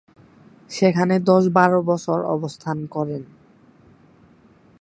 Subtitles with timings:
[0.71, 3.23] সেখানে দশ-বারো বছর অবস্থান করেন।